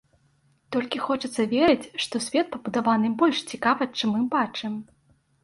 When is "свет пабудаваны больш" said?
2.29-3.43